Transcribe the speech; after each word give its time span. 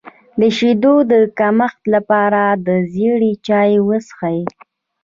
د 0.39 0.41
شیدو 0.57 0.95
د 1.11 1.13
کمښت 1.39 1.81
لپاره 1.93 2.41
د 2.65 2.67
زیرې 2.93 3.31
چای 3.47 3.73
وڅښئ 3.87 4.41